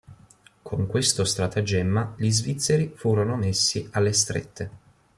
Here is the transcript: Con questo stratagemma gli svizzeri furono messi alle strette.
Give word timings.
Con 0.63 0.87
questo 0.87 1.23
stratagemma 1.25 2.15
gli 2.17 2.31
svizzeri 2.31 2.91
furono 2.95 3.35
messi 3.35 3.87
alle 3.91 4.13
strette. 4.13 4.69